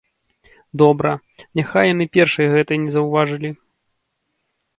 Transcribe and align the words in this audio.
Добра, 0.81 1.11
няхай 1.59 1.85
яны 1.93 2.05
першай 2.17 2.47
гэтай 2.55 2.77
не 2.87 2.91
заўважылі. 2.97 3.49